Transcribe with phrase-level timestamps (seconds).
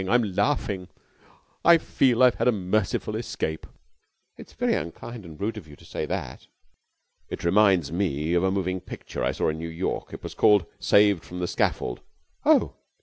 [0.09, 0.87] I'm laughing!
[1.63, 3.67] I feel I've had a merciful escape."
[4.35, 6.47] "It's very unkind and rude of you to say that."
[7.29, 10.11] "It reminds me of a moving picture I saw in New York.
[10.11, 12.01] It was called 'Saved from the Scaffold.'"
[12.45, 12.73] "Oh!"